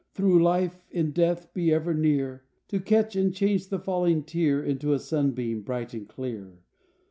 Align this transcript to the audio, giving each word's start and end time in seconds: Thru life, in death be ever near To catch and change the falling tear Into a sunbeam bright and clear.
Thru 0.15 0.41
life, 0.41 0.87
in 0.89 1.11
death 1.11 1.53
be 1.53 1.71
ever 1.71 1.93
near 1.93 2.43
To 2.69 2.79
catch 2.79 3.15
and 3.15 3.31
change 3.31 3.69
the 3.69 3.77
falling 3.77 4.23
tear 4.23 4.63
Into 4.63 4.93
a 4.93 4.99
sunbeam 4.99 5.61
bright 5.61 5.93
and 5.93 6.07
clear. 6.09 6.63